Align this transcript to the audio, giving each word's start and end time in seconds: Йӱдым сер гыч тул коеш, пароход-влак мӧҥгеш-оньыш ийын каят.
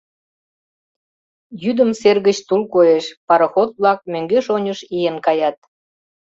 Йӱдым 1.61 1.91
сер 1.99 2.17
гыч 2.27 2.37
тул 2.47 2.61
коеш, 2.73 3.05
пароход-влак 3.27 3.99
мӧҥгеш-оньыш 4.11 4.79
ийын 4.97 5.17
каят. 5.25 5.57